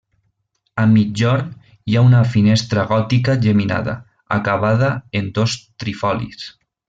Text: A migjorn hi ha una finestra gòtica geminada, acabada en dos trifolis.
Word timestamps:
A 0.83 0.85
migjorn 0.93 1.51
hi 1.91 1.97
ha 1.99 2.03
una 2.07 2.21
finestra 2.37 2.85
gòtica 2.93 3.35
geminada, 3.45 3.95
acabada 4.39 4.89
en 5.21 5.33
dos 5.39 5.59
trifolis. 5.85 6.49